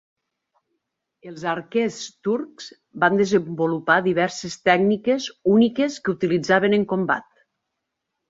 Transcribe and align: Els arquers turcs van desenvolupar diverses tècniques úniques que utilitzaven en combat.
Els 1.31 1.43
arquers 1.51 1.97
turcs 2.27 2.69
van 3.03 3.19
desenvolupar 3.21 3.97
diverses 4.09 4.57
tècniques 4.69 5.29
úniques 5.59 5.99
que 6.07 6.15
utilitzaven 6.17 6.75
en 6.81 6.89
combat. 6.95 7.29